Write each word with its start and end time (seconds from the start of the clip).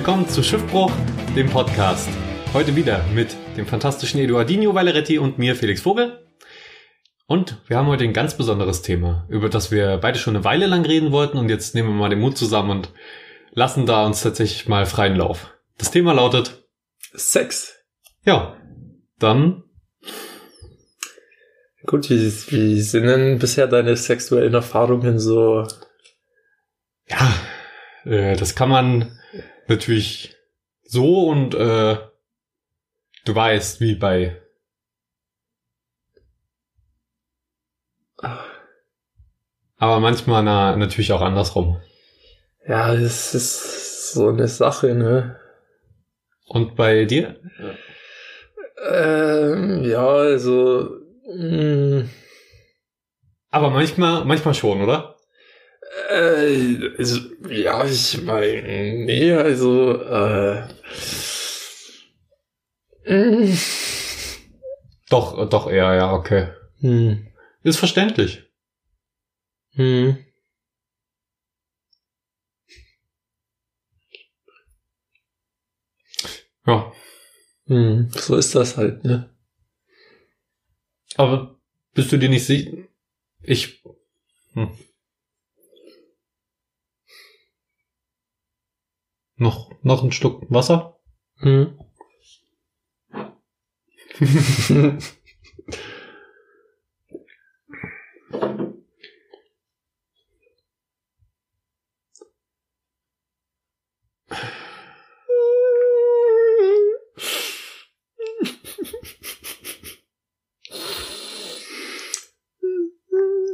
Willkommen 0.00 0.26
zu 0.26 0.42
Schiffbruch, 0.42 0.90
dem 1.36 1.50
Podcast. 1.50 2.08
Heute 2.54 2.74
wieder 2.74 3.04
mit 3.14 3.36
dem 3.58 3.66
fantastischen 3.66 4.18
Eduardino 4.18 4.74
Valeretti 4.74 5.18
und 5.18 5.36
mir, 5.36 5.54
Felix 5.54 5.82
Vogel. 5.82 6.26
Und 7.26 7.58
wir 7.66 7.76
haben 7.76 7.86
heute 7.86 8.04
ein 8.04 8.14
ganz 8.14 8.34
besonderes 8.34 8.80
Thema, 8.80 9.26
über 9.28 9.50
das 9.50 9.70
wir 9.70 9.98
beide 9.98 10.18
schon 10.18 10.36
eine 10.36 10.44
Weile 10.46 10.68
lang 10.68 10.86
reden 10.86 11.12
wollten 11.12 11.36
und 11.36 11.50
jetzt 11.50 11.74
nehmen 11.74 11.90
wir 11.90 11.94
mal 11.94 12.08
den 12.08 12.20
Mut 12.20 12.38
zusammen 12.38 12.70
und 12.70 12.94
lassen 13.50 13.84
da 13.84 14.06
uns 14.06 14.22
tatsächlich 14.22 14.66
mal 14.68 14.86
freien 14.86 15.16
Lauf. 15.16 15.52
Das 15.76 15.90
Thema 15.90 16.14
lautet 16.14 16.64
Sex. 17.12 17.74
Ja, 18.24 18.56
dann 19.18 19.64
Gut, 21.84 22.08
wie, 22.08 22.32
wie 22.52 22.80
sind 22.80 23.04
denn 23.04 23.38
bisher 23.38 23.66
deine 23.66 23.94
sexuellen 23.96 24.54
Erfahrungen 24.54 25.18
so? 25.18 25.66
ja, 27.06 27.34
äh, 28.06 28.34
das 28.36 28.54
kann 28.54 28.70
man 28.70 29.19
natürlich 29.70 30.36
so 30.82 31.28
und 31.28 31.54
äh, 31.54 31.96
du 33.24 33.34
weißt, 33.34 33.80
wie 33.80 33.94
bei 33.94 34.36
aber 39.78 40.00
manchmal 40.00 40.42
na, 40.42 40.76
natürlich 40.76 41.10
auch 41.12 41.22
andersrum. 41.22 41.80
Ja, 42.68 42.92
es 42.92 43.34
ist 43.34 44.12
so 44.12 44.28
eine 44.28 44.46
Sache, 44.46 44.94
ne? 44.94 45.40
Und 46.46 46.76
bei 46.76 47.06
dir? 47.06 47.40
Ähm, 48.86 49.84
ja, 49.84 50.06
also, 50.06 50.90
mh, 51.32 52.04
Aber 53.50 53.70
manchmal, 53.70 54.24
manchmal 54.24 54.54
schon, 54.54 54.82
oder? 54.82 55.16
Äh, 56.10 56.90
also, 56.98 57.20
ja, 57.48 57.84
ich 57.84 58.22
meine, 58.22 59.04
nee, 59.04 59.32
also, 59.32 60.00
äh, 60.02 60.66
mh, 63.06 63.56
Doch, 65.10 65.48
doch 65.48 65.68
eher, 65.68 65.94
ja, 65.94 66.12
okay. 66.14 66.48
hm, 66.80 67.26
Ist 67.62 67.78
verständlich. 67.78 68.44
hm. 69.76 70.16
Ja. 76.66 76.92
Hm, 77.66 78.10
so 78.12 78.36
ist 78.36 78.54
das 78.54 78.76
halt, 78.76 79.04
ne? 79.04 79.30
Aber 81.16 81.56
bist 81.94 82.10
du 82.12 82.18
dir 82.18 82.28
nicht 82.28 82.46
sicher? 82.46 82.72
Ich. 83.42 83.82
Hm. 84.54 84.70
Noch, 89.40 89.70
noch 89.82 90.04
ein 90.04 90.12
Stück 90.12 90.42
Wasser? 90.50 90.98
Hm. 91.38 91.78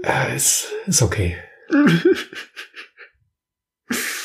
Ja, 0.03 0.25
ist, 0.35 0.67
ist 0.89 1.03
okay. 1.03 1.37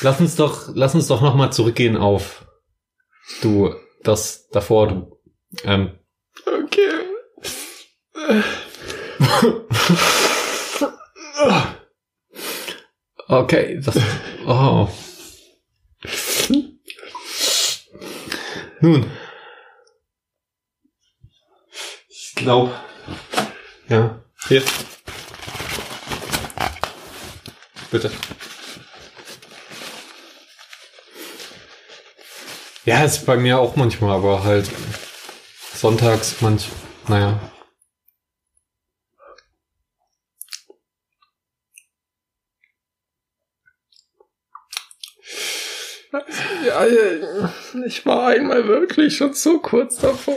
lass 0.02 0.20
uns 0.20 0.36
doch, 0.36 0.70
lass 0.74 0.94
uns 0.94 1.06
doch 1.08 1.20
noch 1.20 1.34
mal 1.34 1.50
zurückgehen 1.50 1.96
auf 1.96 2.44
du, 3.40 3.74
das 4.02 4.48
davor, 4.50 4.88
du, 4.88 5.20
ähm, 5.64 5.98
Okay. 6.46 6.88
okay, 13.28 13.80
das, 13.84 13.98
oh. 14.46 14.88
Nun. 18.80 19.10
Ich 22.08 22.34
glaube, 22.34 22.72
ja, 23.88 24.20
hier. 24.48 24.62
Bitte. 27.90 28.10
Ja, 32.84 33.04
ist 33.04 33.26
bei 33.26 33.36
mir 33.36 33.60
auch 33.60 33.76
manchmal, 33.76 34.10
aber 34.16 34.42
halt 34.42 34.68
sonntags 35.72 36.40
manch, 36.40 36.68
naja. 37.06 37.52
Ja, 46.66 47.52
ich 47.86 48.04
war 48.04 48.28
einmal 48.28 48.66
wirklich 48.66 49.16
schon 49.16 49.32
so 49.32 49.60
kurz 49.60 49.98
davor. 49.98 50.36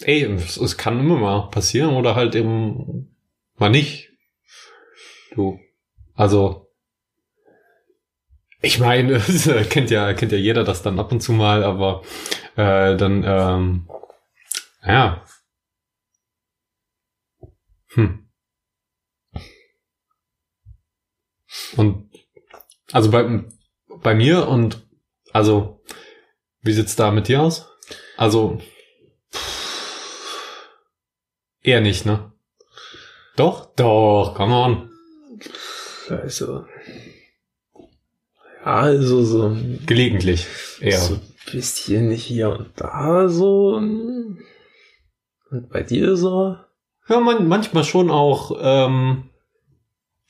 Ey, 0.00 0.22
es, 0.24 0.56
es 0.56 0.76
kann 0.76 1.00
immer 1.00 1.18
mal 1.18 1.50
passieren 1.50 1.94
oder 1.94 2.14
halt 2.14 2.34
eben 2.34 3.16
mal 3.56 3.70
nicht. 3.70 4.10
Du. 5.34 5.60
Also. 6.14 6.65
Ich 8.66 8.80
meine, 8.80 9.12
es 9.14 9.48
kennt 9.70 9.90
ja, 9.90 10.12
kennt 10.12 10.32
ja 10.32 10.38
jeder 10.38 10.64
das 10.64 10.82
dann 10.82 10.98
ab 10.98 11.12
und 11.12 11.20
zu 11.20 11.32
mal, 11.32 11.62
aber 11.62 12.02
äh, 12.56 12.96
dann, 12.96 13.22
ähm, 13.24 13.88
ja. 14.84 15.24
Hm. 17.94 18.28
Und 21.76 22.10
also 22.92 23.10
bei, 23.10 23.44
bei 24.02 24.14
mir 24.14 24.48
und 24.48 24.86
also, 25.32 25.82
wie 26.62 26.72
sieht's 26.72 26.96
da 26.96 27.10
mit 27.10 27.28
dir 27.28 27.42
aus? 27.42 27.68
Also, 28.16 28.60
Eher 31.62 31.80
nicht, 31.80 32.06
ne? 32.06 32.32
Doch? 33.34 33.74
Doch, 33.74 34.34
come 34.36 34.54
on. 34.54 34.90
Also. 36.08 36.64
Ja, 38.66 38.72
also 38.72 39.22
so. 39.22 39.56
Gelegentlich. 39.86 40.44
Eher. 40.80 40.98
So 40.98 41.14
ein 41.14 41.20
bisschen 41.52 42.10
hier 42.10 42.50
und 42.50 42.72
da 42.74 43.28
so. 43.28 43.76
Und 43.76 44.42
bei 45.70 45.84
dir 45.84 46.16
so. 46.16 46.56
Ja, 47.08 47.20
man, 47.20 47.46
manchmal 47.46 47.84
schon 47.84 48.10
auch, 48.10 48.58
ähm, 48.60 49.30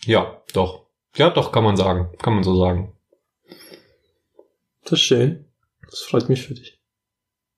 ja, 0.04 0.42
doch. 0.52 0.86
Ja, 1.14 1.30
doch, 1.30 1.50
kann 1.50 1.64
man 1.64 1.78
sagen. 1.78 2.10
Kann 2.18 2.34
man 2.34 2.44
so 2.44 2.60
sagen. 2.60 2.92
Das 4.82 4.92
ist 4.92 5.00
schön. 5.00 5.46
Das 5.88 6.00
freut 6.00 6.28
mich 6.28 6.42
für 6.46 6.52
dich. 6.52 6.78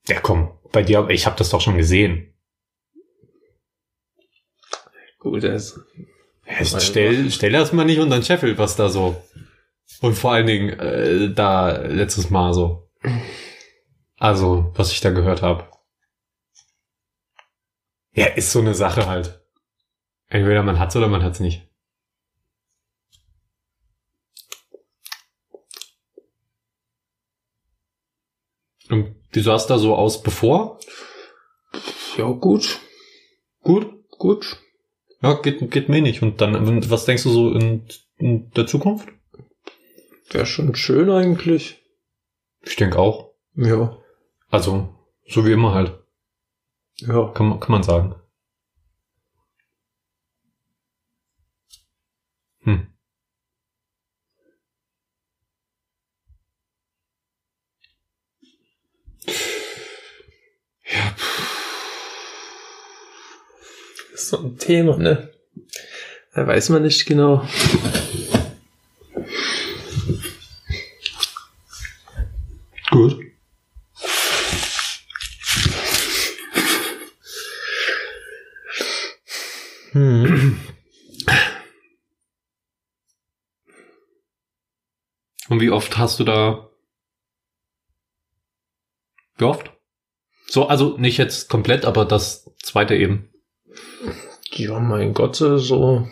Ja, 0.07 0.21
komm, 0.21 0.53
bei 0.71 0.85
dir, 0.85 1.09
ich 1.11 1.27
habe 1.27 1.37
das 1.37 1.51
doch 1.51 1.61
schon 1.61 1.77
gesehen. 1.77 2.33
Gut, 5.19 5.45
also. 5.45 5.81
Jetzt 6.47 6.81
stell, 6.83 7.33
stell 7.33 7.51
das 7.51 7.73
mal 7.73 7.85
nicht 7.85 7.99
unter 7.99 8.17
den 8.17 8.25
Scheffel, 8.25 8.57
was 8.57 8.77
da 8.77 8.89
so. 8.89 9.21
Und 10.01 10.15
vor 10.15 10.33
allen 10.33 10.47
Dingen, 10.47 10.79
äh, 10.79 11.33
da 11.35 11.71
letztes 11.77 12.31
Mal 12.31 12.55
so. 12.55 12.89
Also, 14.17 14.73
was 14.75 14.93
ich 14.93 15.01
da 15.01 15.11
gehört 15.11 15.43
habe. 15.43 15.69
Ja, 18.13 18.27
ist 18.27 18.53
so 18.53 18.61
eine 18.61 18.75
Sache 18.75 19.07
halt. 19.07 19.41
Entweder 20.29 20.63
man 20.63 20.79
hat's 20.79 20.97
oder 20.97 21.09
man 21.09 21.23
hat's 21.23 21.41
nicht. 21.41 21.69
Und 28.91 29.15
wie 29.33 29.41
sah 29.41 29.55
es 29.55 29.67
da 29.67 29.79
so 29.79 29.95
aus 29.95 30.23
bevor? 30.23 30.81
Ja, 32.17 32.29
gut. 32.31 32.81
Gut? 33.63 33.87
Gut. 34.11 34.59
Ja, 35.23 35.35
geht, 35.35 35.71
geht 35.71 35.89
mir 35.89 36.01
nicht. 36.01 36.23
Und 36.23 36.41
dann, 36.41 36.91
was 36.91 37.05
denkst 37.05 37.25
du 37.25 37.31
so 37.31 37.53
in, 37.53 37.87
in 38.17 38.51
der 38.53 38.67
Zukunft? 38.67 39.09
Wäre 40.31 40.47
schon 40.47 40.75
schön 40.75 41.11
eigentlich. 41.11 41.83
Ich 42.63 42.77
denke 42.77 42.99
auch. 42.99 43.33
Ja. 43.55 43.99
Also, 44.49 44.95
so 45.27 45.47
wie 45.47 45.53
immer 45.53 45.75
halt. 45.75 45.99
Ja. 46.97 47.29
Kann, 47.33 47.49
man- 47.49 47.61
kann 47.61 47.73
man 47.73 47.83
sagen. 47.83 48.15
Hm. 52.63 52.89
Ist 64.13 64.29
so 64.29 64.39
ein 64.39 64.59
Thema, 64.59 64.97
ne? 64.97 65.31
Da 66.35 66.47
weiß 66.47 66.71
man 66.71 66.83
nicht 66.83 67.07
genau. 67.07 67.47
Hm. 79.93 80.59
Und 85.49 85.61
wie 85.61 85.71
oft 85.71 85.97
hast 85.97 86.21
du 86.21 86.25
da? 86.25 86.71
Wie 89.37 89.45
oft? 89.45 89.73
So, 90.47 90.67
also 90.67 90.97
nicht 90.99 91.19
jetzt 91.19 91.49
komplett, 91.49 91.85
aber 91.85 92.05
das 92.05 92.51
zweite 92.63 92.95
eben. 92.97 93.33
Ja, 94.51 94.79
mein 94.81 95.15
Gott, 95.15 95.37
so. 95.37 96.09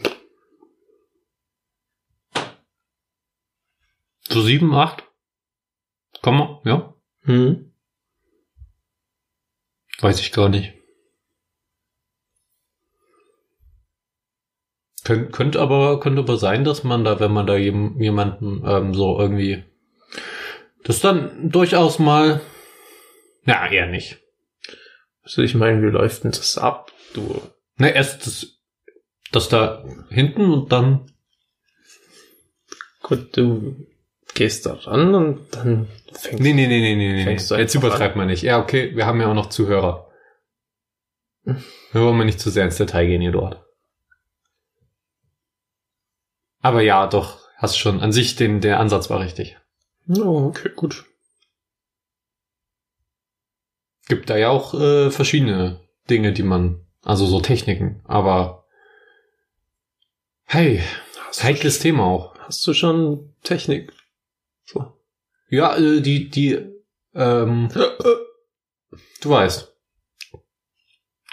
So 4.29 4.43
sieben, 4.43 4.75
acht? 4.75 5.05
Komm 6.23 6.39
mal, 6.39 6.61
ja? 6.65 6.95
Hm. 7.23 7.73
Weiß 10.01 10.21
ich 10.21 10.33
gar 10.33 10.49
nicht. 10.49 10.75
Könnt, 15.07 15.33
könnte 15.33 15.61
aber, 15.61 16.01
könnte 16.01 16.21
aber 16.23 16.37
sein, 16.37 16.65
dass 16.65 16.83
man 16.83 17.05
da, 17.05 17.21
wenn 17.21 17.31
man 17.31 17.47
da 17.47 17.57
jem- 17.57 17.95
jemanden 18.01 18.65
ähm, 18.67 18.93
so 18.93 19.21
irgendwie 19.21 19.63
das 20.83 20.99
dann 20.99 21.49
durchaus 21.49 22.01
mal. 22.01 22.41
Ja, 23.45 23.71
eher 23.71 23.87
nicht. 23.87 24.19
Also 25.23 25.43
ich 25.43 25.55
meine, 25.55 25.81
wie 25.81 25.93
läuft 25.93 26.25
denn 26.25 26.33
das 26.33 26.59
ab? 26.59 26.91
Du. 27.15 27.41
Na, 27.77 27.89
erst 27.89 28.27
das, 28.27 28.59
das 29.31 29.49
da 29.49 29.85
hinten 30.09 30.51
und 30.51 30.73
dann. 30.73 31.07
Gut, 33.01 33.37
du 33.37 33.77
gehst 34.35 34.67
da 34.67 34.75
ran 34.75 35.15
und 35.15 35.39
dann 35.53 35.87
fängst 36.15 36.43
Nee, 36.43 36.53
nee, 36.53 36.67
nee, 36.67 36.81
nee, 36.81 36.97
nee, 36.97 37.13
nee. 37.13 37.23
Fängst 37.25 37.49
du 37.49 37.55
Jetzt 37.55 37.77
übertreibt 37.77 38.17
man 38.17 38.27
nicht. 38.27 38.43
Ja, 38.43 38.61
okay, 38.61 38.97
wir 38.97 39.07
haben 39.07 39.21
ja 39.21 39.29
auch 39.29 39.35
noch 39.35 39.51
Zuhörer. 39.51 40.11
Hm. 41.45 41.63
Wir 41.93 42.01
wollen 42.01 42.17
mal 42.17 42.25
nicht 42.25 42.41
zu 42.41 42.51
sehr 42.51 42.65
ins 42.65 42.77
Detail 42.77 43.07
gehen 43.07 43.23
hier 43.23 43.31
dort. 43.31 43.63
Aber 46.67 46.83
ja, 46.83 47.07
doch, 47.07 47.39
hast 47.59 47.79
schon. 47.79 48.01
An 48.01 48.11
sich, 48.11 48.35
den, 48.35 48.61
der 48.61 48.81
Ansatz 48.81 49.09
war 49.09 49.21
richtig. 49.21 49.57
Oh, 50.09 50.47
okay, 50.49 50.71
gut. 50.75 51.05
Gibt 54.09 54.29
da 54.31 54.37
ja 54.37 54.49
auch 54.51 54.75
äh, 54.75 55.13
verschiedene 55.13 55.79
Dinge, 56.11 56.33
die 56.33 56.43
man, 56.43 56.85
also 57.05 57.25
so 57.25 57.41
Techniken, 57.41 58.01
aber 58.05 58.67
hey, 60.45 60.83
Hast, 61.29 61.45
heikles 61.45 61.79
Thema 61.79 62.03
auch. 62.05 62.37
hast 62.41 62.67
du 62.67 62.75
schon 62.75 63.33
Technik? 63.45 63.93
So. 64.65 64.93
Ja, 65.49 65.77
äh, 65.77 66.01
die, 66.01 66.29
die, 66.31 66.59
ähm, 67.15 67.69
du 69.21 69.31
weißt. 69.31 69.73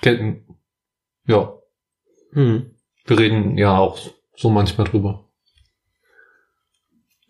Ketten. 0.03 0.59
Ja, 1.25 1.57
Hm. 2.33 2.75
wir 3.06 3.18
reden 3.19 3.57
ja 3.57 3.79
auch 3.79 3.97
so 4.36 4.51
manchmal 4.51 4.88
drüber. 4.88 5.23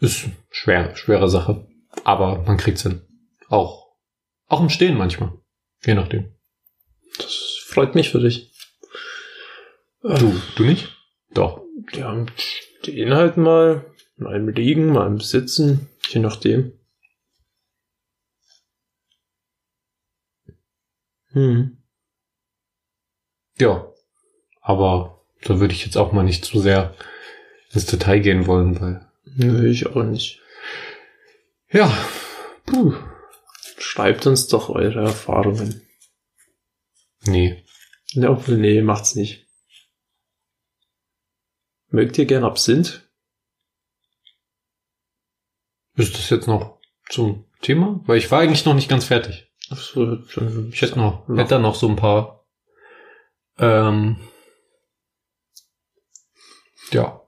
Ist 0.04 0.26
schwer, 0.52 0.98
schwere 0.98 1.30
Sache. 1.30 1.66
Aber 2.04 2.42
man 2.42 2.58
kriegt's 2.58 2.84
hin. 2.84 3.04
Auch, 3.48 3.96
auch 4.48 4.60
im 4.60 4.68
Stehen 4.68 4.98
manchmal. 4.98 5.32
Je 5.86 5.94
nachdem. 5.94 6.36
Das 7.18 7.64
freut 7.66 7.96
mich 7.96 8.10
für 8.10 8.20
dich. 8.20 8.52
Du, 10.02 10.42
du 10.58 10.64
nicht? 10.66 10.90
Doch. 11.34 11.62
Ja, 11.94 12.26
stehen 12.36 13.14
halt 13.14 13.38
mal, 13.38 13.86
mal 14.18 14.36
im 14.36 14.50
Liegen, 14.50 14.88
mal 14.88 15.08
im 15.08 15.22
Sitzen, 15.22 15.88
je 16.10 16.20
nachdem. 16.20 16.78
Hm. 21.28 21.82
Ja. 23.58 23.90
Aber 24.60 25.26
da 25.44 25.62
würde 25.62 25.74
ich 25.74 25.86
jetzt 25.86 25.96
auch 25.96 26.12
mal 26.12 26.24
nicht 26.24 26.44
zu 26.44 26.60
sehr 26.60 26.94
ins 27.72 27.86
Detail 27.86 28.20
gehen 28.20 28.48
wollen, 28.48 28.82
weil. 28.82 29.13
Nö, 29.26 29.68
ich 29.70 29.88
auch 29.88 30.04
nicht. 30.04 30.42
Ja. 31.70 31.92
Puh. 32.66 32.94
Schreibt 33.78 34.26
uns 34.28 34.48
doch 34.48 34.70
eure 34.70 35.02
Erfahrungen. 35.02 35.82
Nee. 37.22 37.66
Ja, 38.10 38.38
nee, 38.48 38.82
macht's 38.82 39.16
nicht. 39.16 39.48
Mögt 41.88 42.18
ihr 42.18 42.26
gern 42.26 42.44
Absinth? 42.44 43.08
Ist 45.96 46.16
das 46.16 46.30
jetzt 46.30 46.48
noch 46.48 46.80
zum 47.10 47.46
Thema? 47.62 48.02
Weil 48.06 48.18
ich 48.18 48.32
war 48.32 48.42
eigentlich 48.42 48.66
noch 48.66 48.74
nicht 48.74 48.90
ganz 48.90 49.06
fertig. 49.06 49.52
Ach 49.70 49.78
so, 49.78 50.18
Ich 50.72 50.82
hätte 50.82 50.98
noch, 50.98 51.28
Mach. 51.28 51.38
hätte 51.38 51.52
da 51.52 51.60
noch 51.60 51.76
so 51.76 51.88
ein 51.88 51.96
paar. 51.96 52.46
Ähm, 53.58 54.18
ja. 56.92 57.23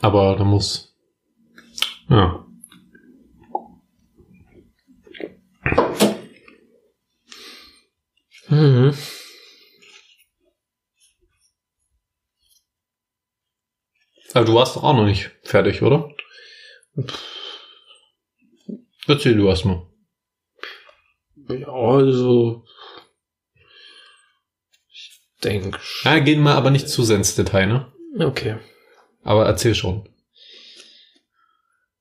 Aber 0.00 0.36
da 0.36 0.44
muss. 0.44 0.94
Ja. 2.08 2.46
Mhm. 8.48 8.94
Aber 14.34 14.44
du 14.44 14.54
warst 14.54 14.76
doch 14.76 14.82
auch 14.82 14.94
noch 14.94 15.06
nicht 15.06 15.30
fertig, 15.44 15.80
oder? 15.82 16.14
Erzähl 19.06 19.36
du 19.36 19.48
erst 19.48 19.64
mal. 19.64 19.86
Ja, 21.48 21.68
also. 21.68 22.66
Denke. 25.44 25.78
Ja, 26.02 26.18
gehen 26.18 26.42
wir 26.42 26.54
aber 26.54 26.70
nicht 26.70 26.88
zu 26.88 27.02
sehr 27.02 27.16
ins 27.16 27.34
Detail, 27.34 27.66
ne? 27.66 27.92
Okay. 28.18 28.56
Aber 29.22 29.46
erzähl 29.46 29.74
schon. 29.74 30.08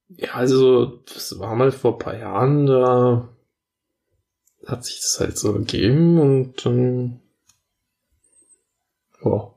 Ja, 0.10 0.34
also, 0.34 0.86
das 1.14 1.40
war 1.40 1.56
mal 1.56 1.72
vor 1.72 1.94
ein 1.94 2.00
paar 2.00 2.18
Jahren, 2.18 2.66
da 2.66 3.30
hat 4.68 4.86
sich 4.86 4.98
das 5.02 5.20
halt 5.20 5.38
so 5.38 5.54
gegeben 5.54 6.20
und 6.20 6.66
dann. 6.66 7.20
Ja, 9.24 9.54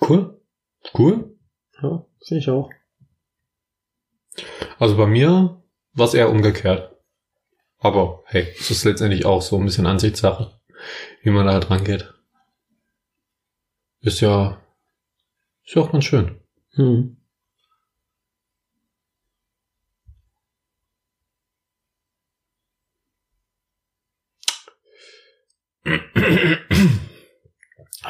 Cool. 0.00 0.40
Cool. 0.96 1.36
ja 1.82 2.06
finde 2.26 2.40
ich 2.40 2.50
auch. 2.50 2.70
Also 4.78 4.96
bei 4.96 5.06
mir 5.06 5.62
war 5.92 6.06
es 6.06 6.14
eher 6.14 6.30
umgekehrt. 6.30 6.96
Aber 7.78 8.22
hey, 8.26 8.48
es 8.58 8.70
ist 8.70 8.84
letztendlich 8.84 9.24
auch 9.24 9.42
so 9.42 9.56
ein 9.56 9.64
bisschen 9.64 9.86
Ansichtssache, 9.86 10.59
wie 11.22 11.30
man 11.30 11.46
da 11.46 11.52
halt 11.52 11.70
rangeht. 11.70 12.12
Ist 14.00 14.20
ja, 14.20 14.60
ist 15.64 15.74
ja 15.74 15.82
auch 15.82 15.92
ganz 15.92 16.04
schön. 16.04 16.40
Hm. 16.72 17.16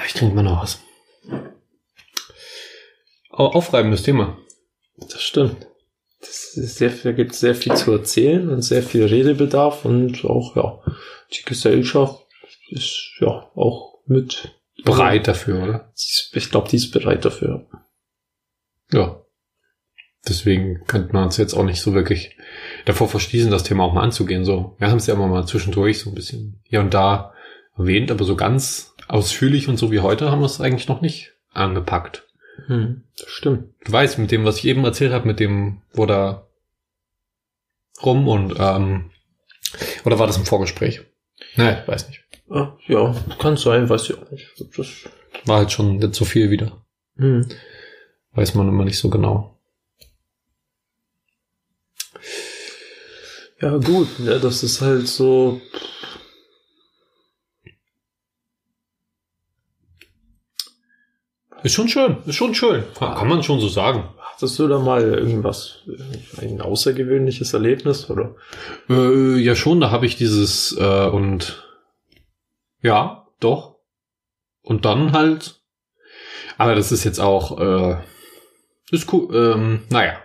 Ich 0.07 0.13
trinke 0.15 0.35
mal 0.35 0.43
noch 0.43 0.63
was. 0.63 0.81
Au- 3.31 3.47
Aufreibendes 3.53 4.03
Thema. 4.03 4.39
Das 4.97 5.23
stimmt. 5.23 5.67
Das 6.21 6.53
sehr, 6.53 6.91
da 6.91 7.13
gibt 7.13 7.33
es 7.33 7.41
sehr 7.41 7.55
viel 7.55 7.75
zu 7.75 7.93
erzählen 7.93 8.51
und 8.51 8.63
sehr 8.63 8.83
viel 8.83 9.05
Redebedarf 9.07 9.85
und 9.85 10.25
auch, 10.25 10.55
ja, 10.57 10.83
die 11.33 11.43
Gesellschaft 11.45 12.27
ist 12.71 13.13
ja 13.21 13.29
auch 13.29 14.01
mit 14.07 14.61
Bereit 14.85 15.29
dafür, 15.29 15.63
oder? 15.63 15.93
Ich 16.33 16.51
glaube, 16.51 16.69
die 16.69 16.77
ist 16.77 16.91
bereit 16.91 17.25
dafür. 17.25 17.67
Ja. 18.93 19.23
Deswegen 20.29 20.85
könnte 20.87 21.13
man 21.13 21.25
uns 21.25 21.39
jetzt 21.39 21.55
auch 21.55 21.65
nicht 21.65 21.81
so 21.81 21.95
wirklich 21.95 22.37
davor 22.85 23.09
verschließen, 23.09 23.51
das 23.51 23.63
Thema 23.63 23.85
auch 23.85 23.95
mal 23.95 24.03
anzugehen. 24.03 24.45
So, 24.45 24.77
wir 24.79 24.89
haben 24.89 24.99
es 24.99 25.07
ja 25.07 25.15
immer 25.15 25.29
mal 25.29 25.47
zwischendurch 25.47 26.01
so 26.01 26.11
ein 26.11 26.15
bisschen 26.15 26.61
hier 26.65 26.81
und 26.81 26.93
da 26.93 27.33
erwähnt, 27.77 28.11
aber 28.11 28.25
so 28.25 28.37
ganz 28.37 28.95
ausführlich 29.09 29.69
und 29.69 29.79
so 29.79 29.91
wie 29.91 30.01
heute 30.01 30.31
haben 30.31 30.41
wir 30.41 30.47
es 30.47 30.61
eigentlich 30.61 30.89
noch 30.89 31.01
nicht 31.01 31.33
angepackt. 31.53 32.29
Hm, 32.67 33.05
das 33.19 33.31
stimmt. 33.31 33.73
Du 33.85 33.93
weißt, 33.93 34.19
mit 34.19 34.31
dem, 34.31 34.45
was 34.45 34.59
ich 34.59 34.67
eben 34.67 34.85
erzählt 34.85 35.13
habe, 35.13 35.27
mit 35.27 35.41
dem, 35.41 35.81
wo 35.93 36.05
da 36.05 36.47
rum 38.03 38.29
und 38.29 38.55
ähm, 38.59 39.11
oder 40.05 40.19
war 40.19 40.27
das 40.27 40.37
im 40.37 40.45
Vorgespräch? 40.45 41.03
Nein, 41.57 41.83
weiß 41.87 42.09
nicht. 42.09 42.20
Ach, 42.53 42.73
ja, 42.89 43.15
kann 43.39 43.57
sein, 43.57 43.89
weiß 43.89 44.11
ich 44.11 44.19
auch 44.19 44.31
nicht. 44.31 44.47
Das 44.77 44.89
war 45.45 45.59
halt 45.59 45.71
schon 45.71 46.01
zu 46.01 46.11
so 46.13 46.25
viel 46.25 46.51
wieder. 46.51 46.85
Mhm. 47.15 47.47
Weiß 48.33 48.55
man 48.55 48.69
immer 48.69 48.85
nicht 48.85 48.99
so 48.99 49.09
genau. 49.09 49.57
Ja, 53.61 53.77
gut, 53.77 54.09
ja, 54.19 54.39
das 54.39 54.65
ist 54.65 54.81
halt 54.81 55.07
so. 55.07 55.61
Ist 61.63 61.75
schon 61.75 61.89
schön, 61.89 62.17
ist 62.27 62.37
schon 62.37 62.55
schön. 62.55 62.85
Kann 62.99 63.29
man 63.29 63.43
schon 63.43 63.61
so 63.61 63.69
sagen. 63.69 64.09
Hattest 64.19 64.59
du 64.59 64.67
da 64.67 64.79
mal 64.79 65.03
irgendwas, 65.03 65.83
ein 66.41 66.63
außergewöhnliches 66.63 67.53
Erlebnis, 67.53 68.09
oder? 68.09 68.35
Äh, 68.89 69.37
ja, 69.37 69.55
schon, 69.55 69.81
da 69.81 69.91
habe 69.91 70.07
ich 70.07 70.17
dieses 70.17 70.75
äh, 70.79 71.07
und 71.09 71.70
ja, 72.83 73.27
doch. 73.41 73.77
Und 74.63 74.85
dann 74.85 75.13
halt. 75.13 75.61
Aber 76.59 76.75
das 76.75 76.93
ist 76.93 77.05
jetzt 77.05 77.21
auch, 77.21 77.59
äh, 77.59 77.97
ist 78.91 79.13
cool, 79.13 79.35
ähm, 79.35 79.83
naja. 79.89 80.21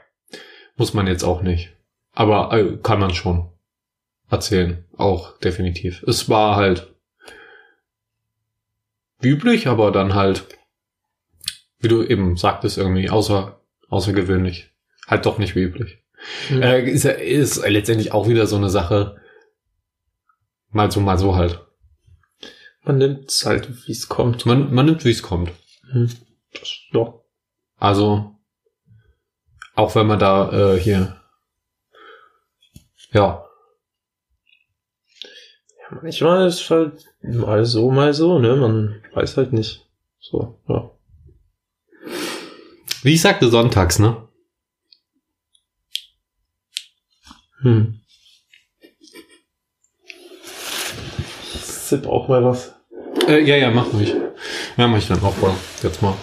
Muss 0.75 0.93
man 0.93 1.07
jetzt 1.07 1.23
auch 1.23 1.41
nicht. 1.41 1.73
Aber 2.11 2.51
äh, 2.51 2.77
kann 2.83 2.99
man 2.99 3.13
schon 3.13 3.49
erzählen. 4.29 4.85
Auch 4.97 5.37
definitiv. 5.39 6.03
Es 6.03 6.29
war 6.29 6.55
halt 6.55 6.93
üblich, 9.21 9.67
aber 9.67 9.91
dann 9.91 10.13
halt, 10.13 10.45
wie 11.79 11.87
du 11.87 12.03
eben 12.03 12.37
sagtest, 12.37 12.77
irgendwie 12.77 13.09
außer, 13.09 13.59
außergewöhnlich. 13.89 14.71
Halt 15.07 15.25
doch 15.25 15.37
nicht 15.37 15.55
wie 15.55 15.63
üblich. 15.63 16.03
Mhm. 16.49 16.61
Äh, 16.61 16.89
ist, 16.89 17.05
ist 17.05 17.67
letztendlich 17.67 18.11
auch 18.11 18.27
wieder 18.27 18.47
so 18.47 18.55
eine 18.55 18.69
Sache. 18.69 19.17
Mal 20.71 20.91
so, 20.91 20.99
mal 20.99 21.17
so 21.17 21.35
halt. 21.35 21.64
Man 22.85 22.97
nimmt 22.99 23.29
es 23.29 23.45
halt, 23.45 23.87
wie 23.87 23.91
es 23.91 24.07
kommt. 24.07 24.45
Man, 24.45 24.73
man 24.73 24.85
nimmt, 24.85 25.03
wie 25.05 25.11
es 25.11 25.23
kommt. 25.23 25.51
Hm. 25.91 26.09
Das, 26.53 26.69
ja. 26.91 27.13
Also, 27.77 28.35
auch 29.75 29.95
wenn 29.95 30.07
man 30.07 30.19
da 30.19 30.73
äh, 30.73 30.79
hier, 30.79 31.19
ja, 33.11 33.45
ja. 35.91 35.99
Manchmal 36.01 36.47
ist 36.47 36.69
halt 36.69 37.05
mal 37.21 37.65
so, 37.65 37.91
mal 37.91 38.13
so, 38.13 38.39
ne? 38.39 38.55
Man 38.55 39.01
weiß 39.13 39.37
halt 39.37 39.53
nicht. 39.53 39.87
So, 40.19 40.59
ja. 40.67 40.91
wie 43.03 43.13
ich 43.13 43.21
sagte, 43.21 43.49
sonntags, 43.49 43.99
ne? 43.99 44.27
Hm. 47.61 48.01
Ich 50.43 51.61
sipp 51.61 52.05
auch 52.07 52.27
mal 52.27 52.43
was. 52.43 52.74
Äh, 53.27 53.41
ja, 53.43 53.55
ja, 53.55 53.71
mach 53.71 53.91
ruhig. 53.93 54.13
Ja, 54.77 54.87
mach 54.87 54.97
ich 54.97 55.07
dann 55.07 55.21
auch 55.23 55.35
mal. 55.37 55.53
Jetzt 55.81 56.01
mal. 56.01 56.13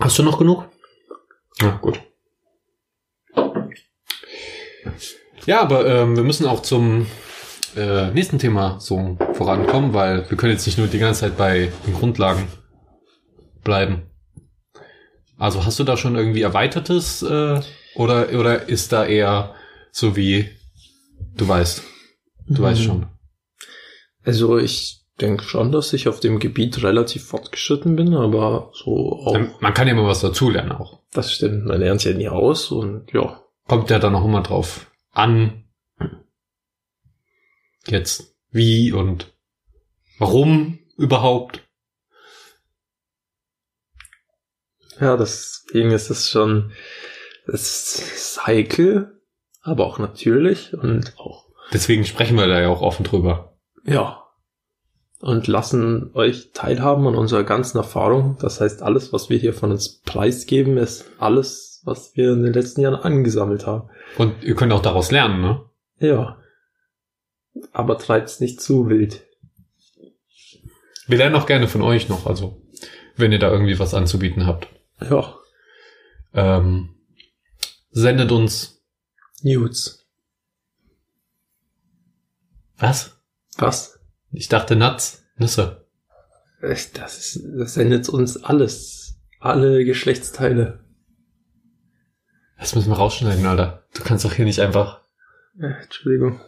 Hast 0.00 0.18
du 0.18 0.22
noch 0.22 0.38
genug? 0.38 0.68
Ja, 1.60 1.70
gut. 1.80 2.00
Ja, 5.46 5.60
aber 5.60 5.86
ähm, 5.86 6.16
wir 6.16 6.24
müssen 6.24 6.46
auch 6.46 6.62
zum 6.62 7.06
äh, 7.76 8.10
nächsten 8.10 8.38
Thema 8.38 8.80
so 8.80 9.16
vorankommen, 9.34 9.92
weil 9.92 10.28
wir 10.30 10.36
können 10.36 10.52
jetzt 10.52 10.66
nicht 10.66 10.78
nur 10.78 10.86
die 10.86 10.98
ganze 10.98 11.20
Zeit 11.22 11.36
bei 11.36 11.70
den 11.86 11.94
Grundlagen 11.94 12.48
bleiben. 13.62 14.02
Also 15.38 15.64
hast 15.64 15.78
du 15.78 15.84
da 15.84 15.96
schon 15.96 16.16
irgendwie 16.16 16.42
erweitertes 16.42 17.22
äh, 17.22 17.60
oder 17.94 18.28
oder 18.38 18.68
ist 18.68 18.92
da 18.92 19.04
eher 19.04 19.54
so 19.92 20.16
wie 20.16 20.48
du 21.36 21.46
weißt, 21.46 21.82
du 22.48 22.62
weißt 22.62 22.80
Mhm. 22.80 22.84
schon. 22.84 23.06
Also 24.24 24.58
ich 24.58 25.04
denke 25.20 25.44
schon, 25.44 25.70
dass 25.70 25.92
ich 25.92 26.08
auf 26.08 26.18
dem 26.20 26.40
Gebiet 26.40 26.82
relativ 26.82 27.24
fortgeschritten 27.26 27.94
bin, 27.96 28.14
aber 28.14 28.72
so 28.74 29.12
auch, 29.12 29.34
Ähm, 29.36 29.50
Man 29.60 29.74
kann 29.74 29.86
ja 29.86 29.92
immer 29.94 30.06
was 30.06 30.20
dazulernen 30.20 30.72
auch. 30.72 31.00
das 31.12 31.32
stimmt, 31.32 31.66
man 31.66 31.78
lernt 31.80 32.02
ja 32.04 32.12
nie 32.12 32.28
aus 32.28 32.70
und 32.70 33.12
ja. 33.12 33.40
Kommt 33.68 33.90
ja 33.90 33.98
dann 33.98 34.14
auch 34.14 34.24
immer 34.24 34.42
drauf 34.42 34.90
an. 35.12 35.64
Jetzt 37.86 38.34
wie 38.50 38.92
und 38.92 39.32
warum 40.18 40.78
überhaupt. 40.96 41.60
Ja, 45.00 45.16
deswegen 45.16 45.90
ist 45.90 46.10
es 46.10 46.30
schon, 46.30 46.72
es 47.46 47.98
ist 47.98 48.46
heikel, 48.46 49.20
aber 49.62 49.86
auch 49.86 49.98
natürlich 49.98 50.72
und 50.74 51.14
auch, 51.18 51.44
Deswegen 51.72 52.04
sprechen 52.04 52.36
wir 52.36 52.46
da 52.46 52.60
ja 52.60 52.68
auch 52.68 52.82
offen 52.82 53.04
drüber. 53.04 53.53
Ja. 53.84 54.20
Und 55.20 55.46
lassen 55.46 56.10
euch 56.14 56.50
teilhaben 56.52 57.06
an 57.06 57.14
unserer 57.14 57.44
ganzen 57.44 57.78
Erfahrung. 57.78 58.36
Das 58.40 58.60
heißt, 58.60 58.82
alles, 58.82 59.12
was 59.12 59.30
wir 59.30 59.38
hier 59.38 59.54
von 59.54 59.70
uns 59.70 60.00
preisgeben, 60.02 60.76
ist 60.76 61.06
alles, 61.18 61.80
was 61.84 62.14
wir 62.14 62.32
in 62.32 62.42
den 62.42 62.52
letzten 62.52 62.82
Jahren 62.82 62.96
angesammelt 62.96 63.66
haben. 63.66 63.88
Und 64.18 64.42
ihr 64.42 64.54
könnt 64.54 64.72
auch 64.72 64.82
daraus 64.82 65.10
lernen, 65.10 65.40
ne? 65.40 65.64
Ja. 65.98 66.38
Aber 67.72 67.96
treibt's 67.96 68.40
nicht 68.40 68.60
zu 68.60 68.88
wild. 68.88 69.22
Wir 71.06 71.18
lernen 71.18 71.36
auch 71.36 71.46
gerne 71.46 71.68
von 71.68 71.82
euch 71.82 72.08
noch, 72.08 72.26
also 72.26 72.60
wenn 73.16 73.32
ihr 73.32 73.38
da 73.38 73.50
irgendwie 73.50 73.78
was 73.78 73.94
anzubieten 73.94 74.46
habt. 74.46 74.68
Ja. 75.00 75.36
Ähm, 76.32 76.96
sendet 77.90 78.32
uns 78.32 78.82
Nudes. 79.42 80.06
was? 82.76 83.13
Was? 83.58 83.98
Ich 84.32 84.48
dachte 84.48 84.76
Nuts, 84.76 85.24
Nüsse. 85.36 85.84
Das 86.60 87.18
ist, 87.18 87.40
das 87.58 87.74
sendet 87.74 88.08
uns 88.08 88.42
alles. 88.42 89.16
Alle 89.40 89.84
Geschlechtsteile. 89.84 90.80
Das 92.58 92.74
müssen 92.74 92.90
wir 92.90 92.96
rausschneiden, 92.96 93.44
Alter. 93.44 93.84
Du 93.94 94.02
kannst 94.02 94.24
doch 94.24 94.32
hier 94.32 94.44
nicht 94.46 94.60
einfach. 94.60 95.00
Äh, 95.60 95.82
Entschuldigung. 95.82 96.40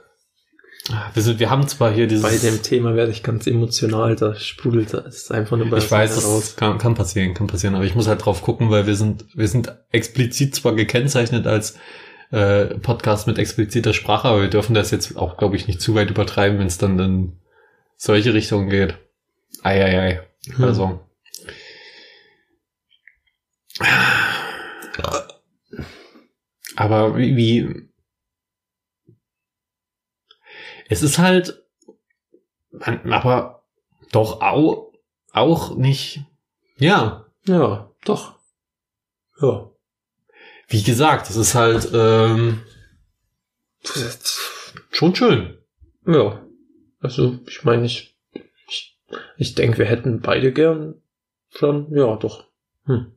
Ah, 0.91 1.11
Wir, 1.15 1.23
sind, 1.23 1.39
wir 1.41 1.51
haben 1.51 1.67
zwar 1.69 1.93
hier 1.93 2.07
dieses. 2.07 2.23
Bei 2.23 2.37
dem 2.37 2.63
Thema 2.63 2.95
werde 2.95 3.11
ich 3.13 3.23
ganz 3.23 3.47
emotional, 3.47 4.15
da 4.17 4.35
sprudelt 4.37 4.95
es 4.95 5.31
einfach 5.31 5.57
nur 5.57 5.69
bei 5.69 5.79
Ich 5.79 5.91
weiß, 5.91 6.25
raus. 6.25 6.41
das 6.41 6.57
kann, 6.57 6.79
kann 6.79 6.95
passieren, 6.95 7.35
kann 7.35 7.49
passieren, 7.49 7.75
aber 7.75 7.85
ich 7.85 7.95
muss 7.97 8.07
halt 8.07 8.25
drauf 8.25 8.41
gucken, 8.41 8.71
weil 8.71 8.87
wir 8.87 8.95
sind, 8.95 9.27
wir 9.35 9.49
sind 9.49 9.75
explizit 9.91 10.55
zwar 10.55 10.75
gekennzeichnet 10.75 11.47
als 11.47 11.77
äh, 12.31 12.67
Podcast 12.79 13.27
mit 13.27 13.39
expliziter 13.39 13.93
Sprache, 13.93 14.29
aber 14.29 14.43
wir 14.43 14.51
dürfen 14.51 14.75
das 14.75 14.91
jetzt 14.91 15.17
auch, 15.17 15.37
glaube 15.37 15.57
ich, 15.57 15.67
nicht 15.67 15.81
zu 15.81 15.95
weit 15.95 16.11
übertreiben, 16.11 16.59
wenn 16.59 16.67
es 16.67 16.79
dann 16.79 16.99
in 16.99 17.41
solche 17.97 18.35
Richtungen 18.35 18.69
geht. 18.69 18.99
Eieiei. 19.63 20.23
Hm. 20.55 20.65
Also. 20.65 21.01
Aber 26.77 27.17
wie, 27.17 27.37
wie 27.37 27.89
es 30.89 31.03
ist 31.03 31.19
halt, 31.19 31.65
aber 32.81 33.65
doch 34.13 34.41
auch, 34.41 34.93
auch 35.33 35.77
nicht, 35.77 36.25
ja, 36.79 37.27
Ja, 37.47 37.91
doch. 38.05 38.39
Ja. 39.41 39.71
Wie 40.69 40.83
gesagt, 40.83 41.31
es 41.31 41.37
ist 41.37 41.55
halt 41.55 41.89
ähm, 41.93 42.63
schon 44.91 45.15
schön. 45.15 45.59
Ja. 46.07 46.43
Also, 47.01 47.39
ich 47.47 47.63
meine, 47.65 47.87
ich, 47.87 48.17
ich, 48.69 48.99
ich 49.37 49.55
denke, 49.55 49.79
wir 49.79 49.87
hätten 49.87 50.21
beide 50.21 50.53
gern 50.53 51.01
schon, 51.51 51.95
ja, 51.95 52.17
doch. 52.17 52.45
Hm. 52.85 53.13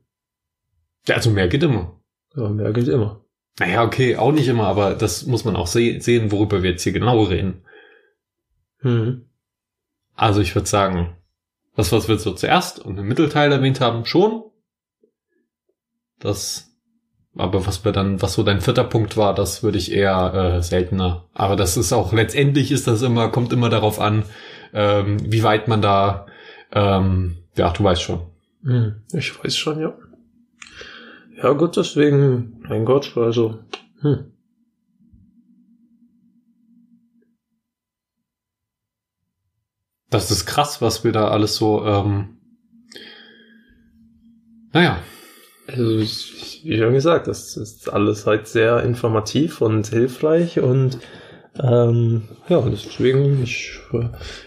Ja, 1.06 1.16
also 1.16 1.30
mehr 1.30 1.48
geht 1.48 1.62
immer. 1.62 2.00
Ja, 2.36 2.48
mehr 2.48 2.72
geht 2.72 2.88
immer. 2.88 3.24
Naja, 3.58 3.84
okay, 3.84 4.16
auch 4.16 4.32
nicht 4.32 4.48
immer, 4.48 4.66
aber 4.66 4.94
das 4.94 5.26
muss 5.26 5.44
man 5.44 5.56
auch 5.56 5.66
se 5.66 6.00
sehen, 6.00 6.30
worüber 6.30 6.62
wir 6.62 6.70
jetzt 6.70 6.82
hier 6.82 6.92
genau 6.92 7.24
reden. 7.24 7.64
Hm. 8.78 9.26
Also 10.14 10.40
ich 10.40 10.54
würde 10.54 10.68
sagen, 10.68 11.16
das, 11.74 11.92
was 11.92 12.08
wir 12.08 12.18
so 12.18 12.32
zuerst 12.32 12.78
und 12.78 12.98
im 12.98 13.08
Mittelteil 13.08 13.50
erwähnt 13.52 13.80
haben, 13.80 14.04
schon. 14.04 14.44
Das, 16.18 16.69
aber 17.36 17.66
was 17.66 17.84
wir 17.84 17.92
dann, 17.92 18.20
was 18.20 18.34
so 18.34 18.42
dein 18.42 18.60
vierter 18.60 18.84
Punkt 18.84 19.16
war, 19.16 19.34
das 19.34 19.62
würde 19.62 19.78
ich 19.78 19.92
eher 19.92 20.34
äh, 20.34 20.62
seltener. 20.62 21.24
Aber 21.32 21.56
das 21.56 21.76
ist 21.76 21.92
auch, 21.92 22.12
letztendlich 22.12 22.72
ist 22.72 22.86
das 22.86 23.02
immer, 23.02 23.28
kommt 23.28 23.52
immer 23.52 23.68
darauf 23.68 24.00
an, 24.00 24.24
ähm, 24.72 25.18
wie 25.24 25.42
weit 25.42 25.68
man 25.68 25.80
da, 25.80 26.26
ähm, 26.72 27.36
ja, 27.56 27.70
du 27.70 27.84
weißt 27.84 28.02
schon. 28.02 28.20
Hm. 28.64 28.96
Ich 29.12 29.42
weiß 29.42 29.56
schon, 29.56 29.80
ja. 29.80 29.94
Ja, 31.42 31.52
gut, 31.52 31.76
deswegen, 31.76 32.60
mein 32.68 32.84
Gott, 32.84 33.16
also, 33.16 33.60
hm. 34.00 34.32
Das 40.10 40.32
ist 40.32 40.44
krass, 40.44 40.82
was 40.82 41.04
wir 41.04 41.12
da 41.12 41.28
alles 41.28 41.54
so, 41.54 41.86
ähm, 41.86 42.38
naja, 44.72 44.98
Also, 45.72 45.98
wie 45.98 46.78
schon 46.78 46.92
gesagt, 46.92 47.26
das 47.26 47.56
ist 47.56 47.92
alles 47.92 48.26
halt 48.26 48.46
sehr 48.46 48.82
informativ 48.82 49.60
und 49.60 49.86
hilfreich 49.88 50.60
und 50.60 50.98
ähm, 51.58 52.28
ja, 52.48 52.60
deswegen, 52.60 53.42
ich, 53.42 53.78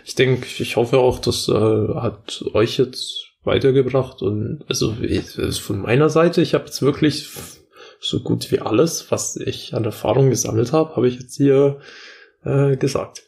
ich 0.05 0.15
denke, 0.15 0.47
ich 0.57 0.75
hoffe 0.75 0.99
auch, 0.99 1.19
das 1.19 1.49
äh, 1.49 1.53
hat 1.95 2.43
euch 2.53 2.77
jetzt 2.77 3.33
weitergebracht 3.43 4.21
und 4.21 4.63
also 4.69 4.95
ich, 5.01 5.31
von 5.59 5.81
meiner 5.81 6.09
Seite, 6.09 6.41
ich 6.41 6.53
habe 6.53 6.65
jetzt 6.65 6.81
wirklich 6.81 7.29
so 7.99 8.19
gut 8.21 8.51
wie 8.51 8.59
alles, 8.59 9.11
was 9.11 9.35
ich 9.35 9.73
an 9.73 9.85
Erfahrung 9.85 10.29
gesammelt 10.29 10.71
habe, 10.71 10.95
habe 10.95 11.07
ich 11.07 11.19
jetzt 11.19 11.35
hier 11.35 11.79
äh, 12.43 12.77
gesagt. 12.77 13.23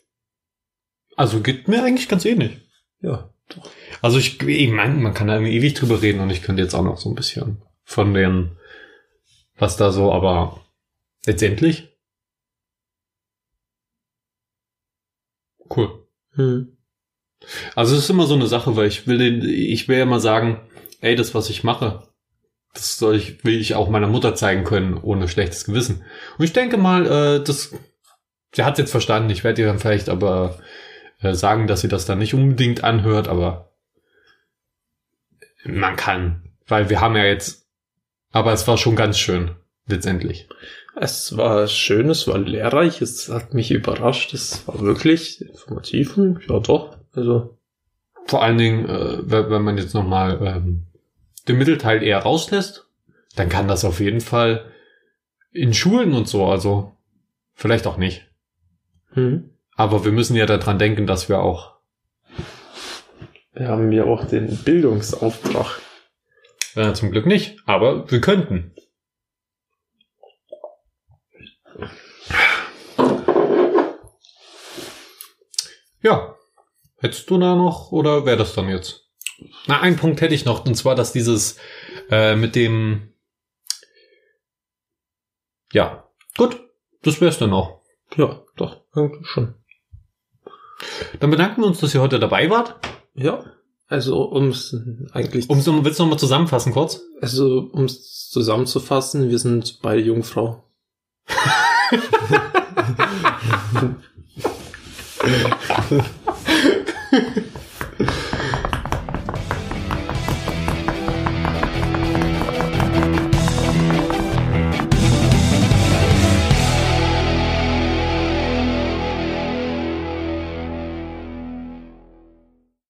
Also 1.15 1.39
geht 1.39 1.67
mir 1.67 1.83
eigentlich 1.83 2.09
ganz 2.09 2.25
ähnlich. 2.25 2.59
Ja. 3.01 3.29
Also 4.01 4.17
ich, 4.17 4.41
ich 4.41 4.71
meine, 4.71 4.95
man 4.95 5.13
kann 5.13 5.27
da 5.27 5.35
irgendwie 5.35 5.55
ewig 5.55 5.75
drüber 5.75 6.01
reden 6.01 6.19
und 6.19 6.29
ich 6.29 6.41
könnte 6.41 6.61
jetzt 6.61 6.73
auch 6.73 6.83
noch 6.83 6.97
so 6.97 7.09
ein 7.09 7.15
bisschen 7.15 7.61
von 7.85 8.13
den, 8.13 8.57
was 9.55 9.77
da 9.77 9.91
so, 9.91 10.11
aber 10.11 10.65
letztendlich. 11.25 11.95
Cool. 15.69 16.05
Hm. 16.31 16.77
Also 17.75 17.95
es 17.95 18.03
ist 18.03 18.09
immer 18.09 18.25
so 18.25 18.35
eine 18.35 18.47
Sache, 18.47 18.75
weil 18.75 18.87
ich 18.87 19.07
will 19.07 19.17
den, 19.17 19.47
ich 19.47 19.87
will 19.87 19.97
ja 19.97 20.05
mal 20.05 20.19
sagen, 20.19 20.61
ey, 21.01 21.15
das, 21.15 21.33
was 21.35 21.49
ich 21.49 21.63
mache, 21.63 22.07
das 22.73 22.97
soll 22.97 23.15
ich, 23.15 23.43
will 23.43 23.59
ich 23.59 23.75
auch 23.75 23.89
meiner 23.89 24.07
Mutter 24.07 24.35
zeigen 24.35 24.63
können, 24.63 24.97
ohne 24.97 25.27
schlechtes 25.27 25.65
Gewissen. 25.65 26.03
Und 26.37 26.45
ich 26.45 26.53
denke 26.53 26.77
mal, 26.77 27.05
äh, 27.05 27.43
das, 27.43 27.73
sie 28.53 28.63
hat 28.63 28.77
jetzt 28.77 28.91
verstanden, 28.91 29.29
ich 29.29 29.43
werde 29.43 29.61
ihr 29.61 29.67
dann 29.67 29.79
vielleicht 29.79 30.09
aber 30.09 30.59
äh, 31.21 31.33
sagen, 31.33 31.67
dass 31.67 31.81
sie 31.81 31.87
das 31.87 32.05
dann 32.05 32.19
nicht 32.19 32.33
unbedingt 32.33 32.83
anhört, 32.83 33.27
aber 33.27 33.73
man 35.63 35.95
kann, 35.95 36.53
weil 36.67 36.89
wir 36.89 37.01
haben 37.01 37.15
ja 37.15 37.25
jetzt, 37.25 37.64
aber 38.35 38.51
es 38.51 38.67
war 38.67 38.77
schon 38.77 38.97
ganz 38.97 39.17
schön, 39.17 39.51
letztendlich. 39.87 40.49
Es 40.99 41.37
war 41.37 41.67
schön, 41.67 42.09
es 42.09 42.27
war 42.27 42.37
lehrreich, 42.37 43.01
es 43.01 43.29
hat 43.29 43.53
mich 43.53 43.71
überrascht, 43.71 44.33
es 44.33 44.67
war 44.67 44.81
wirklich 44.81 45.39
informativ 45.39 46.17
ja 46.17 46.59
doch, 46.59 46.97
also. 47.13 47.57
Vor 48.25 48.43
allen 48.43 48.57
Dingen, 48.57 48.89
äh, 48.89 49.19
wenn 49.21 49.49
wenn 49.49 49.61
man 49.61 49.77
jetzt 49.77 49.93
nochmal 49.93 50.41
ähm, 50.43 50.83
den 51.47 51.57
Mittelteil 51.57 52.03
eher 52.03 52.19
rauslässt, 52.19 52.89
dann 53.37 53.47
kann 53.47 53.69
das 53.69 53.85
auf 53.85 54.01
jeden 54.01 54.19
Fall 54.19 54.65
in 55.53 55.73
Schulen 55.73 56.13
und 56.13 56.27
so, 56.27 56.45
also 56.45 56.91
vielleicht 57.53 57.87
auch 57.87 57.95
nicht. 57.95 58.27
Hm. 59.13 59.49
Aber 59.77 60.03
wir 60.03 60.11
müssen 60.11 60.35
ja 60.35 60.45
daran 60.45 60.77
denken, 60.77 61.07
dass 61.07 61.29
wir 61.29 61.39
auch, 61.39 61.75
Wir 63.53 63.69
haben 63.69 63.93
ja 63.93 64.03
auch 64.03 64.25
den 64.25 64.57
Bildungsauftrag. 64.57 65.84
Äh, 66.75 66.93
zum 66.93 67.11
Glück 67.11 67.25
nicht, 67.25 67.59
aber 67.65 68.09
wir 68.09 68.21
könnten. 68.21 68.73
Ja. 76.01 76.35
Hättest 76.97 77.29
du 77.29 77.37
da 77.37 77.55
noch 77.55 77.91
oder 77.91 78.25
wäre 78.25 78.37
das 78.37 78.53
dann 78.53 78.69
jetzt? 78.69 79.09
Na, 79.67 79.81
einen 79.81 79.97
Punkt 79.97 80.21
hätte 80.21 80.33
ich 80.33 80.45
noch, 80.45 80.65
und 80.65 80.75
zwar, 80.75 80.95
dass 80.95 81.11
dieses 81.11 81.57
äh, 82.09 82.35
mit 82.35 82.55
dem 82.55 83.13
Ja, 85.73 86.07
gut, 86.37 86.61
das 87.01 87.19
wär's 87.21 87.39
dann 87.39 87.53
auch. 87.53 87.81
Ja, 88.15 88.43
doch, 88.55 88.85
eigentlich 88.93 89.27
schon. 89.27 89.55
Dann 91.19 91.31
bedanken 91.31 91.61
wir 91.61 91.67
uns, 91.67 91.79
dass 91.79 91.93
ihr 91.93 92.01
heute 92.01 92.19
dabei 92.19 92.49
wart. 92.49 92.75
Ja, 93.13 93.43
also 93.87 94.31
ums 94.31 94.75
eigentlich, 95.11 95.49
Um, 95.49 95.61
um 95.65 95.85
willst 95.85 95.99
du 95.99 96.03
nochmal 96.03 96.19
zusammenfassen 96.19 96.73
kurz? 96.73 97.01
also 97.21 97.69
ums 97.73 98.29
zusammenzufassen, 98.29 99.29
wir 99.29 99.39
sind 99.39 99.79
beide 99.81 100.01
Jungfrau. 100.01 100.63